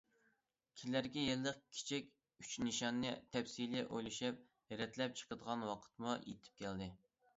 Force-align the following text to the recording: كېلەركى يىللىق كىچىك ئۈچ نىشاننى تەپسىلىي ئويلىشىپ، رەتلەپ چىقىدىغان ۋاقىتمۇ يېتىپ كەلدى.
كېلەركى 0.79 1.25
يىللىق 1.25 1.59
كىچىك 1.75 2.09
ئۈچ 2.45 2.55
نىشاننى 2.69 3.11
تەپسىلىي 3.35 3.85
ئويلىشىپ، 3.85 4.41
رەتلەپ 4.83 5.15
چىقىدىغان 5.21 5.67
ۋاقىتمۇ 5.73 6.17
يېتىپ 6.31 6.61
كەلدى. 6.65 6.89